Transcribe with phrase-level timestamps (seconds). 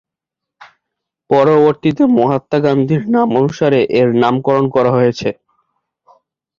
[1.29, 5.29] পরবর্তীতে মহাত্মা গান্ধীর নামানুসারে এর নামকরণ করা হয়েছে।